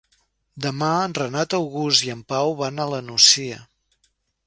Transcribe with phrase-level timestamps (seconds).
[0.65, 3.65] Demà en Renat August i en Pau van a la Nucia.